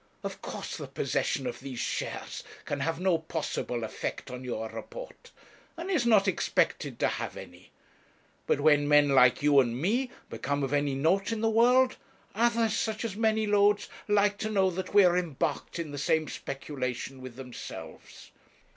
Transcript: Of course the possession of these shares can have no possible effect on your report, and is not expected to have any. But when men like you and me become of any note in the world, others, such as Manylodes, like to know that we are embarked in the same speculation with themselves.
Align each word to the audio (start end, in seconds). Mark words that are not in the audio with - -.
Of 0.23 0.41
course 0.41 0.77
the 0.77 0.87
possession 0.87 1.45
of 1.45 1.59
these 1.59 1.77
shares 1.77 2.43
can 2.65 2.79
have 2.79 2.99
no 2.99 3.19
possible 3.19 3.83
effect 3.83 4.31
on 4.31 4.43
your 4.43 4.67
report, 4.67 5.31
and 5.77 5.91
is 5.91 6.07
not 6.07 6.27
expected 6.27 6.97
to 6.99 7.07
have 7.07 7.37
any. 7.37 7.69
But 8.47 8.61
when 8.61 8.87
men 8.87 9.09
like 9.09 9.43
you 9.43 9.59
and 9.59 9.79
me 9.79 10.09
become 10.27 10.63
of 10.63 10.73
any 10.73 10.95
note 10.95 11.31
in 11.31 11.41
the 11.41 11.51
world, 11.51 11.97
others, 12.33 12.75
such 12.75 13.05
as 13.05 13.15
Manylodes, 13.15 13.89
like 14.07 14.39
to 14.39 14.49
know 14.49 14.71
that 14.71 14.91
we 14.91 15.03
are 15.03 15.15
embarked 15.15 15.77
in 15.77 15.91
the 15.91 15.99
same 15.99 16.27
speculation 16.27 17.21
with 17.21 17.35
themselves. 17.35 18.31